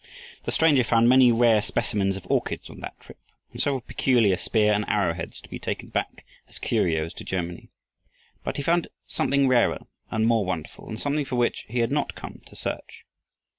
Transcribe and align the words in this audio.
The 0.45 0.51
stranger 0.51 0.83
found 0.83 1.09
many 1.09 1.31
rare 1.31 1.61
specimens 1.61 2.17
of 2.17 2.25
orchids 2.27 2.71
on 2.71 2.79
that 2.79 2.99
trip 2.99 3.19
and 3.53 3.61
several 3.61 3.81
peculiar 3.81 4.35
spear 4.35 4.73
and 4.73 4.83
arrow 4.87 5.13
heads 5.13 5.39
to 5.41 5.47
be 5.47 5.59
taken 5.59 5.89
back 5.89 6.25
as 6.47 6.57
curios 6.57 7.13
to 7.13 7.23
Germany. 7.23 7.69
But 8.43 8.57
he 8.57 8.63
found 8.63 8.87
something 9.05 9.47
rarer 9.47 9.85
and 10.09 10.25
more 10.25 10.43
wonderful 10.43 10.89
and 10.89 10.99
something 10.99 11.25
for 11.25 11.35
which 11.35 11.65
he 11.69 11.81
had 11.81 11.91
not 11.91 12.15
come 12.15 12.41
to 12.47 12.55
search. 12.55 13.05